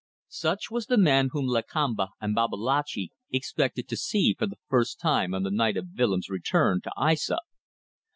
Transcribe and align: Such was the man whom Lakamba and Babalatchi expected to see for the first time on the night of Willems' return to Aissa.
Such 0.29 0.71
was 0.71 0.87
the 0.87 0.97
man 0.97 1.29
whom 1.31 1.45
Lakamba 1.45 2.07
and 2.19 2.33
Babalatchi 2.35 3.11
expected 3.29 3.87
to 3.87 3.95
see 3.95 4.33
for 4.33 4.47
the 4.47 4.57
first 4.67 4.99
time 4.99 5.35
on 5.35 5.43
the 5.43 5.51
night 5.51 5.77
of 5.77 5.89
Willems' 5.95 6.27
return 6.27 6.81
to 6.81 6.91
Aissa. 6.97 7.37